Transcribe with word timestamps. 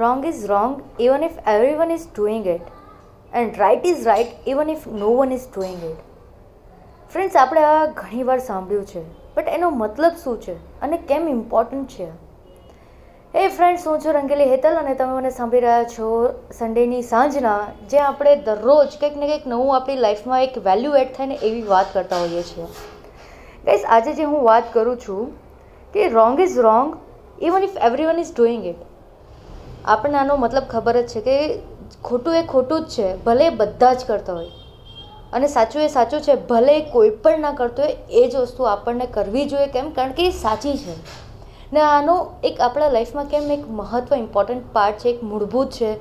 Wrong 0.00 0.24
is 0.24 0.36
wrong 0.36 0.72
even 1.00 1.22
if 1.22 1.32
everyone 1.56 1.90
is 1.94 2.02
doing 2.18 2.42
it, 2.46 2.60
and 3.34 3.58
right 3.58 3.86
is 3.86 4.06
right 4.06 4.26
even 4.46 4.70
if 4.70 4.86
no 4.86 5.16
one 5.16 5.32
is 5.32 5.40
doing 5.56 5.84
it 5.84 5.96
friends 7.12 7.36
આપણે 7.36 7.62
આ 7.62 7.86
ઘણીવાર 7.86 8.38
સાંભળ્યું 8.38 8.86
છે 8.86 9.12
but 9.34 9.48
એનો 9.48 9.70
મતલબ 9.70 10.12
શું 10.24 10.40
છે 10.40 10.80
અને 10.80 10.96
કેમ 10.96 11.28
ઇમ્પોર્ટન્ટ 11.28 11.88
છે? 11.88 12.06
એ 13.34 13.48
ફ્રેન્ડ્સ 13.48 13.86
હું 13.86 14.00
છું 14.00 14.12
રંગેલી 14.12 14.44
હેતલ 14.44 14.74
અને 14.74 14.94
તમે 14.94 15.12
મને 15.12 15.30
સાંભળી 15.30 15.60
રહ્યા 15.60 15.84
છો 15.84 16.32
સન્ડેની 16.58 17.02
સાંજના 17.02 17.60
જે 17.90 17.98
આપણે 17.98 18.36
દરરોજ 18.36 18.88
કંઈક 19.00 19.16
ને 19.16 19.26
કંઈક 19.26 19.46
નવું 19.46 19.76
આપણી 19.76 19.96
લાઈફમાં 19.96 20.42
એક 20.42 20.58
વેલ્યુ 20.58 20.94
એડ 20.94 21.16
થાય 21.16 21.26
ને 21.26 21.34
એવી 21.34 21.62
વાત 21.62 21.86
કરતા 21.92 22.16
હોઈએ 22.16 22.42
છીએ. 22.42 22.64
ગાઈસ 23.64 23.84
આજે 23.88 24.12
જે 24.12 24.22
હું 24.22 24.42
વાત 24.42 24.64
કરું 24.72 24.96
છું 24.98 25.32
કે 25.92 26.08
wrong 26.08 26.40
is 26.40 26.58
wrong 26.58 26.96
even 27.42 27.62
if 27.62 27.76
everyone 28.06 28.18
is 28.18 28.36
doing 28.36 28.66
it 28.66 28.76
આપણને 29.84 30.18
આનો 30.18 30.36
મતલબ 30.36 30.62
ખબર 30.70 31.00
જ 31.00 31.06
છે 31.06 31.20
કે 31.20 31.58
ખોટું 32.04 32.36
એ 32.36 32.46
ખોટું 32.46 32.84
જ 32.84 32.88
છે, 32.88 33.16
ભલે 33.16 33.50
બધા 33.50 33.94
જ 33.94 34.04
કરતા 34.06 34.32
હોય. 34.32 34.50
અને 35.32 35.48
સાચું 35.48 35.82
એ 35.82 35.88
સાચું 35.88 36.20
છે, 36.20 36.34
ભલે 36.34 36.80
કોઈ 36.80 37.10
પણ 37.10 37.38
ના 37.38 37.52
કરતો 37.52 37.82
હોય, 37.82 37.96
એ 38.10 38.28
જ 38.28 38.36
વસ્તુ 38.36 38.64
આપણને 38.64 39.06
કરવી 39.06 39.44
જોઈએ 39.44 39.66
કેમ? 39.66 39.90
કારણ 39.90 40.12
કે 40.12 40.26
એ 40.26 40.30
સાચી 40.30 40.76
છે. 40.76 40.94
ને 41.72 41.80
આનો 41.80 42.32
એક 42.44 42.60
આપણા 42.60 42.88
લાઈફમાં 42.88 43.24
કેમ 43.24 43.52
એક 43.52 43.70
મહત્ત્વ 43.70 44.14
ઇમ્પોર્ટન્ટ 44.14 44.62
પાર્ટ 44.72 44.98
છે, 44.98 45.08
એક 45.08 45.24
મૂળભૂત 45.24 45.70
છે. 45.70 45.96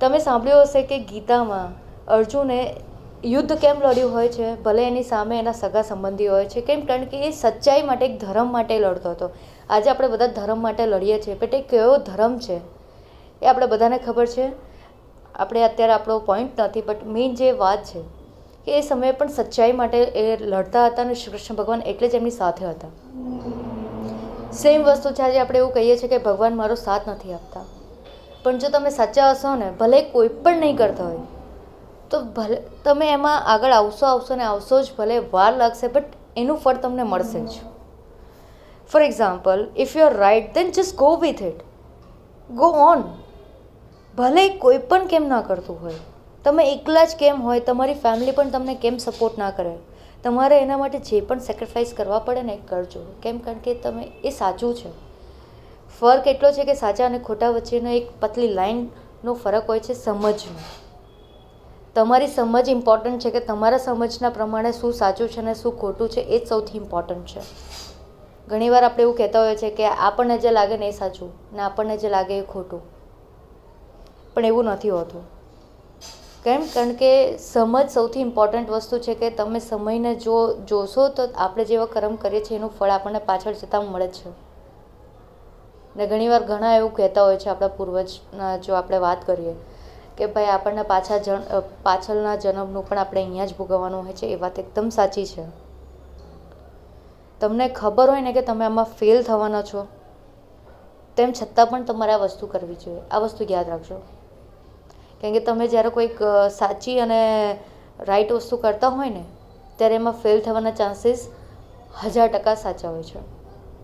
તમે 0.00 0.18
સાંભળ્યું 0.18 0.62
હશે 0.62 0.82
કે 0.82 0.98
ગીતામાં 0.98 1.68
અર્જુને 2.06 2.74
યુદ્ધ 3.24 3.52
કેમ 3.52 3.76
લડ્યું 3.82 4.12
હોય 4.12 4.28
છે? 4.28 4.62
ભલે 4.62 4.86
એની 4.86 5.02
સામે 5.02 5.38
એના 5.38 5.52
સગા 5.52 5.82
સંબંધી 5.82 6.26
હોય 6.26 6.44
છે, 6.44 6.60
કેમ? 6.60 6.80
કારણ 6.80 7.04
કે 7.04 7.20
એ 7.26 7.30
સચ્ચાઈ 7.30 7.82
માટે, 7.82 8.06
એક 8.06 8.20
ધર્મ 8.20 8.52
માટે 8.52 8.78
લડતો 8.78 9.10
હતો. 9.10 9.30
આજે 9.70 9.90
આપણે 9.90 10.08
બધા 10.08 10.26
ધર્મ 10.26 10.62
માટે 10.62 10.86
લડીએ 10.86 11.22
છીએ 11.22 11.34
બટ 11.34 11.54
એ 11.54 11.60
કયો 11.60 11.96
ધર્મ 11.96 12.38
છે? 12.38 12.75
એ 13.42 13.46
આપણે 13.46 13.66
બધાને 13.66 13.98
ખબર 13.98 14.26
છે. 14.26 14.46
આપણે 15.34 15.62
અત્યારે 15.62 15.92
આપણો 15.92 16.18
પોઈન્ટ 16.18 16.60
નથી 16.60 16.82
બટ 16.82 17.06
મેઇન 17.06 17.34
જે 17.34 17.52
વાત 17.52 17.84
છે 17.84 18.02
કે 18.64 18.78
એ 18.78 18.80
સમયે 18.80 19.12
પણ 19.12 19.28
સચ્ચાઈ 19.28 19.72
માટે 19.72 19.98
એ 19.98 20.36
લડતા 20.36 20.86
હતા 20.86 21.02
અને 21.02 21.14
શ્રી 21.14 21.32
કૃષ્ણ 21.32 21.54
ભગવાન 21.54 21.82
એટલે 21.82 22.08
જ 22.08 22.14
એમની 22.14 22.30
સાથે 22.30 22.64
હતા. 22.66 22.92
સેમ 24.52 24.82
વસ્તુ 24.82 25.10
છે, 25.10 25.22
આજે 25.22 25.38
આપણે 25.38 25.58
એવું 25.58 25.72
કહીએ 25.72 25.96
છીએ 25.96 26.08
કે 26.08 26.18
ભગવાન 26.18 26.56
મારો 26.56 26.74
સાથ 26.74 27.08
નથી 27.08 27.32
આપતા. 27.32 27.64
પણ 28.42 28.58
જો 28.58 28.68
તમે 28.68 28.90
સાચા 28.90 29.30
હશો 29.30 29.54
ને, 29.56 29.70
ભલે 29.70 30.00
કોઈ 30.02 30.28
પણ 30.28 30.56
નહીં 30.56 30.76
કરતા 30.76 31.04
હોય, 31.04 31.24
તો 32.10 32.20
ભલે 32.36 32.58
તમે 32.84 33.10
એમાં 33.12 33.46
આગળ 33.46 33.72
આવશો 33.72 34.06
આવશો 34.06 34.36
ને 34.36 34.44
આવશો 34.44 34.82
જ, 34.82 34.96
ભલે 34.98 35.18
વાર 35.32 35.52
લાગશે 35.56 35.86
બટ 35.88 36.04
એનું 36.36 36.56
ફળ 36.56 36.74
તમને 36.76 37.02
મળશે 37.02 37.40
જ. 37.40 37.54
For 38.90 39.02
example 39.02 39.68
if 39.76 39.96
you 39.96 40.06
are 40.06 40.16
right 40.16 40.52
then 40.54 40.70
just 40.70 40.96
go 40.96 41.16
with 41.16 41.42
it 41.42 41.62
go 42.50 42.68
on 42.88 43.02
ભલે 44.18 44.48
કોઈ 44.48 44.78
પણ 44.78 45.06
કેમ 45.06 45.28
ના 45.28 45.40
કરતું 45.40 45.82
હોય, 45.82 45.94
તમે 46.44 46.72
એકલા 46.72 47.04
જ 47.04 47.16
કેમ 47.18 47.40
હોય, 47.40 47.60
તમારી 47.60 47.94
ફેમિલી 47.94 48.30
પણ 48.30 48.50
તમને 48.50 48.74
કેમ 48.74 48.98
સપોર્ટ 48.98 49.38
ના 49.38 49.50
કરે? 49.50 49.78
તમારે 50.24 50.58
એના 50.58 50.76
માટે 50.76 50.98
જે 50.98 51.20
પણ 51.20 51.38
સેક્રિફાઈસ 51.38 51.94
કરવા 51.96 52.18
પડે 52.18 52.42
ને 52.42 52.52
એ 52.52 52.56
કરજો. 52.56 53.00
કેમ 53.22 53.38
કારણ 53.38 53.58
કે 53.58 53.74
તમે, 53.74 54.12
એ 54.24 54.30
સાચું 54.30 54.74
છે. 54.74 54.88
ફર્ક 56.00 56.26
એટલો 56.26 56.52
છે 56.52 56.64
કે 56.64 56.74
સાચા 56.74 57.06
અને 57.06 57.18
ખોટા 57.18 57.50
વચ્ચેનો 57.50 57.90
એક 57.90 58.08
પતલી 58.20 58.48
લાઈનનો 58.48 59.34
ફરક 59.34 59.68
હોય 59.68 59.80
છે 59.80 59.94
સમજનો. 59.94 60.56
તમારી 61.94 62.26
સમજ 62.26 62.68
ઇમ્પોર્ટન્ટ 62.68 63.20
છે 63.20 63.30
કે 63.30 63.40
તમારા 63.40 63.78
સમજના 63.78 64.30
પ્રમાણે 64.30 64.72
શું 64.72 64.92
સાચું 64.92 65.28
છે 65.28 65.40
અને 65.40 65.54
શું 65.54 65.78
ખોટું 65.78 66.08
છે 66.08 66.20
એ 66.20 66.38
જ 66.38 66.48
સૌથી 66.48 66.78
ઇમ્પોર્ટન્ટ 66.78 67.26
છે. 67.26 67.40
ઘણીવાર 68.48 68.84
આપણે 68.84 69.02
એવું 69.02 69.16
કહેતા 69.16 69.40
હોઈએ 69.40 69.56
છીએ 69.56 69.70
કે 69.70 69.86
આપણને 69.86 70.38
જે 70.38 70.50
લાગે 70.50 70.76
ને 70.76 70.88
એ 70.88 70.90
સાચું, 70.90 71.30
ને 71.52 71.60
આપણને 71.60 71.96
જે 71.96 72.08
લાગે 72.08 72.38
એ 72.38 72.42
ખોટું. 72.42 72.95
પણ 74.36 74.44
એવું 74.44 74.64
નથી 74.64 74.90
હોતું. 74.90 75.26
કેમ? 76.44 76.64
કારણ 76.74 76.92
કે 76.92 77.12
સમજ 77.38 77.90
સૌથી 77.90 78.20
ઇમ્પોર્ટન્ટ 78.20 78.70
વસ્તુ 78.70 78.98
છે 78.98 79.14
કે 79.14 79.30
તમે 79.30 79.60
સમયને 79.60 80.14
જો 80.14 80.56
જોશો 80.68 81.08
તો 81.08 81.28
આપણે 81.36 81.64
જેવા 81.64 81.86
કર્મ 81.86 82.16
કરીએ 82.16 82.44
છીએ 82.44 82.58
એનું 82.58 82.70
ફળ 82.78 82.90
આપણને 82.90 83.18
પાછળ 83.18 83.52
જતાં 83.52 83.84
મળે 83.84 84.08
છે. 84.08 84.30
ને 85.96 86.06
ઘણીવાર 86.06 86.42
ઘણા 86.42 86.76
એવું 86.76 86.94
કહેતા 86.94 87.24
હોય 87.24 87.36
છે 87.36 87.48
આપણા 87.48 87.68
પૂર્વજના, 87.68 88.56
જો 88.56 88.74
આપણે 88.74 88.98
વાત 88.98 89.26
કરીએ, 89.26 89.54
કે 90.18 90.26
ભાઈ 90.26 90.46
આપણને 90.46 90.82
પાછા 90.82 91.18
જન 91.18 91.40
પાછળના 91.82 92.36
જન્મનું 92.36 92.88
પણ 92.88 92.98
આપણે 92.98 93.22
અહીંયા 93.22 93.46
જ 93.46 93.56
ભોગવવાનું 93.56 94.04
હોય 94.04 94.12
છે, 94.12 94.26
એ 94.26 94.36
વાત 94.36 94.58
એકદમ 94.58 94.88
સાચી 94.88 95.26
છે. 95.26 95.44
તમને 97.40 97.68
ખબર 97.68 98.10
હોય 98.10 98.20
ને 98.20 98.32
કે 98.32 98.42
તમે 98.42 98.64
આમાં 98.64 98.84
ફેલ 98.84 99.22
થવાના 99.22 99.62
છો, 99.62 99.86
તેમ 101.16 101.32
છતાં 101.32 101.66
પણ 101.66 101.84
તમારે 101.84 102.12
આ 102.12 102.16
વસ્તુ 102.16 102.46
કરવી 102.46 102.74
જોઈએ. 102.74 103.00
આ 103.10 103.18
વસ્તુ 103.18 103.46
યાદ 103.50 103.68
રાખજો. 103.68 104.00
કેમ 105.20 105.32
કે 105.32 105.40
તમે 105.40 105.68
જ્યારે 105.68 105.88
કોઈક 105.88 106.18
સાચી 106.58 107.00
અને 107.00 107.20
રાઈટ 108.00 108.32
વસ્તુ 108.32 108.56
કરતા 108.56 108.88
હોય 108.88 109.10
ને, 109.10 109.24
ત્યારે 109.76 109.94
એમાં 109.94 110.12
ફેલ 110.12 110.40
થવાના 110.40 110.70
ચાન્સીસ 110.70 111.28
હજાર 112.04 112.28
ટકા 112.28 112.54
સાચા 112.54 112.90
હોય 112.90 113.02
છે. 113.02 113.18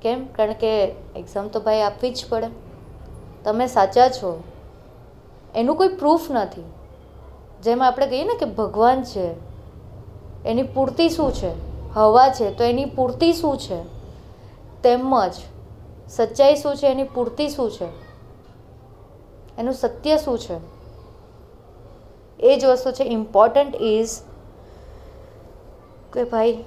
કેમ? 0.02 0.26
કારણ 0.26 0.52
કે 0.52 0.84
એક્ઝામ 1.16 1.48
તો 1.48 1.60
ભાઈ 1.60 1.80
આપવી 1.80 2.10
જ 2.10 2.24
પડે. 2.28 2.46
તમે 3.44 3.66
સાચા 3.66 4.08
છો. 4.08 4.42
એનું 5.54 5.76
કોઈ 5.76 5.88
પ્રૂફ 5.88 6.30
નથી. 6.30 6.64
જેમાં 7.62 7.88
આપણે 7.88 8.06
કહીએ 8.06 8.24
ને 8.24 8.36
કે 8.38 8.46
ભગવાન 8.46 9.02
છે, 9.02 9.34
એની 10.46 10.62
પૂર્તિ 10.62 11.08
શું 11.08 11.32
છે? 11.32 11.50
હવા 11.92 12.28
છે, 12.28 12.54
તો 12.54 12.64
એની 12.64 12.84
પૂર્તિ 12.84 13.32
શું 13.32 13.58
છે? 13.58 13.82
તેમજ 14.82 15.32
સચ્ચાઈ 16.08 16.56
શું 16.56 16.76
છે? 16.76 16.86
એની 16.86 17.02
પૂર્તિ 17.02 17.48
શું 17.48 17.70
છે? 17.70 17.86
એનું 19.58 19.74
સત્ય 19.74 20.16
શું 20.16 20.38
છે? 20.38 20.81
એ 22.42 22.58
જ 22.58 22.64
વસ્તુ 22.64 22.92
છે 22.92 23.04
ઇમ્પોર્ટન્ટ 23.04 23.76
ઇઝ 23.76 24.20
કે 26.12 26.24
ભાઈ, 26.24 26.64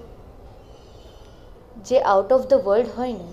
જે 1.86 2.00
આઉટ 2.00 2.34
ઓફ 2.34 2.48
ધ 2.48 2.54
વર્લ્ડ 2.54 2.88
હોય 2.98 3.14
ને, 3.14 3.28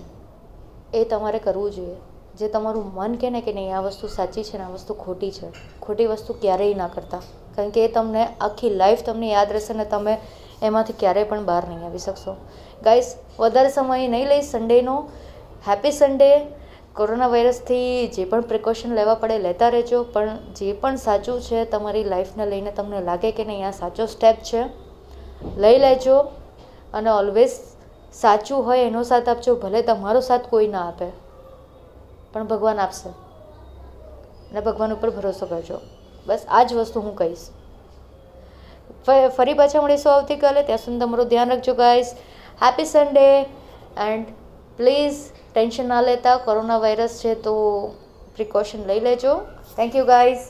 એ 0.93 1.03
તમારે 1.03 1.39
કરવું 1.39 1.71
જોઈએ. 1.71 1.95
જે 2.37 2.47
તમારું 2.47 2.93
મન 2.93 3.15
કહે 3.15 3.29
ને 3.29 3.41
કે 3.41 3.53
નહીં, 3.53 3.77
આ 3.77 3.81
વસ્તુ 3.81 4.07
સાચી 4.07 4.43
છે 4.43 4.57
ને, 4.57 4.63
આ 4.63 4.69
વસ્તુ 4.69 4.93
ખોટી 4.93 5.31
છે. 5.31 5.47
ખોટી 5.81 6.05
વસ્તુ 6.05 6.33
ક્યારેય 6.33 6.73
ના 6.73 6.87
કરતા. 6.87 7.21
કારણ 7.55 7.69
કે 7.69 7.85
એ 7.85 7.87
તમને 7.87 8.25
આખી 8.41 8.69
લાઈફ 8.69 9.03
તમને 9.05 9.29
યાદ 9.29 9.51
રહેશે 9.51 9.73
ને 9.73 9.85
તમે 9.85 10.17
એમાંથી 10.61 10.93
ક્યારેય 10.93 11.23
પણ 11.23 11.45
બહાર 11.45 11.69
નહીં 11.69 11.85
આવી 11.85 11.97
શકશો. 11.97 12.35
ગાઈસ 12.83 13.15
વધારે 13.39 13.69
સમય 13.69 14.07
નહીં 14.07 14.27
લઈ 14.27 14.41
સન્ડેનો 14.41 15.09
હેપી 15.67 15.91
સન્ડે 15.91 16.45
કોરોના 16.95 17.27
વાયરસથી 17.27 18.07
જે 18.07 18.23
પણ 18.25 18.41
પ્રિકોશન 18.41 18.91
લેવા 18.93 19.13
પડે 19.15 19.37
લેતા 19.37 19.69
રહેજો, 19.69 19.99
પણ 20.03 20.37
જે 20.55 20.73
પણ 20.73 20.95
સાચું 20.95 21.41
છે 21.41 21.65
તમારી 21.65 22.03
લાઈફને 22.03 22.45
લઈને 22.45 22.71
તમને 22.71 22.99
લાગે 23.01 23.31
કે 23.31 23.45
નહીં, 23.45 23.67
આ 23.67 23.71
સાચો 23.71 24.05
સ્ટેપ 24.05 24.37
છે. 24.43 24.61
લઈ 25.57 25.77
લેજો 25.77 26.17
અને 26.93 27.09
ઓલવેઝ 27.09 27.55
સાચું 28.13 28.65
હોય 28.65 28.83
એનો 28.83 29.03
સાથ 29.03 29.29
આપજો, 29.29 29.55
ભલે 29.55 29.81
તમારો 29.81 30.21
સાથ 30.21 30.45
કોઈ 30.49 30.67
ના 30.67 30.85
આપે, 30.87 31.09
પણ 32.33 32.47
ભગવાન 32.47 32.79
આપશે. 32.79 33.09
અને 34.49 34.61
ભગવાન 34.61 34.93
ઉપર 34.93 35.09
ભરોસો 35.09 35.45
કરજો. 35.45 35.77
બસ 36.27 36.45
આ 36.49 36.63
જ 36.63 36.73
વસ્તુ 36.73 36.99
હું 37.01 37.15
કહીશ. 37.15 37.45
ફરી 39.37 39.53
પાછા 39.53 39.81
મળીશું 39.81 40.13
આવતીકાલે. 40.13 40.61
ત્યાં 40.63 40.77
સુધી 40.77 40.99
તમારું 40.99 41.27
ધ્યાન 41.27 41.49
રાખજો 41.49 41.73
guys 41.75 42.09
happy 42.61 42.85
Sunday 42.85 43.27
and 44.03 44.27
please 44.77 45.17
tension 45.55 45.87
ના 45.87 46.01
લેતા 46.01 46.37
કોરોના 46.45 46.77
વાયરસ 46.77 47.15
છે 47.23 47.33
તો 47.45 47.53
પ્રિકોશન 48.35 48.81
લઈ 48.87 49.01
લેજો. 49.07 49.33
Thank 49.77 49.95
you 49.95 50.05
guys 50.05 50.43